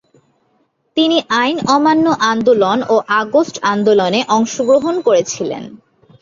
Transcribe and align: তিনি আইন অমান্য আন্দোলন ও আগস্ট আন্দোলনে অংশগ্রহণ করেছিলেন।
তিনি 0.97 1.17
আইন 1.41 1.57
অমান্য 1.75 2.05
আন্দোলন 2.31 2.79
ও 2.89 2.95
আগস্ট 3.21 3.55
আন্দোলনে 3.71 4.19
অংশগ্রহণ 4.35 4.95
করেছিলেন। 5.07 5.63